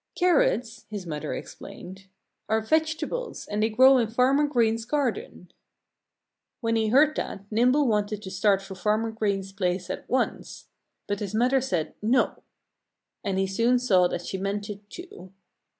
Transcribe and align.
"Carrots," 0.15 0.87
his 0.89 1.05
mother 1.05 1.35
explained, 1.35 2.07
"are 2.49 2.59
vegetables 2.61 3.45
and 3.45 3.61
they 3.61 3.69
grow 3.69 3.99
in 3.99 4.07
Farmer 4.09 4.47
Green's 4.47 4.83
garden." 4.83 5.51
When 6.59 6.75
he 6.75 6.87
heard 6.87 7.15
that, 7.17 7.41
Nimble 7.51 7.85
wanted 7.87 8.23
to 8.23 8.31
start 8.31 8.63
for 8.63 8.73
Farmer 8.73 9.11
Green's 9.11 9.51
place 9.51 9.91
at 9.91 10.09
once. 10.09 10.65
But 11.05 11.19
his 11.19 11.35
mother 11.35 11.61
said, 11.61 11.93
"No!" 12.01 12.41
And 13.23 13.37
he 13.37 13.45
soon 13.45 13.77
saw 13.77 14.07
that 14.07 14.25
she 14.25 14.39
meant 14.39 14.71
it, 14.71 14.89
too. 14.89 15.31